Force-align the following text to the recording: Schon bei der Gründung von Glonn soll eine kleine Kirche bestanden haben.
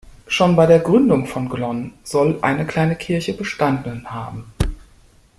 Schon 0.27 0.55
bei 0.55 0.65
der 0.65 0.79
Gründung 0.79 1.27
von 1.27 1.47
Glonn 1.47 1.93
soll 2.03 2.39
eine 2.41 2.65
kleine 2.65 2.95
Kirche 2.95 3.33
bestanden 3.33 4.09
haben. 4.09 4.51